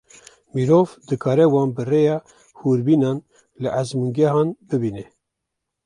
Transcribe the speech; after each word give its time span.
Mirov 0.53 0.89
dikare 1.09 1.45
wan 1.53 1.69
bi 1.75 1.83
rêya 1.91 2.17
hûrbînan 2.59 3.17
li 3.61 3.69
ezmûngehan 3.81 4.47
bibîne. 4.67 5.03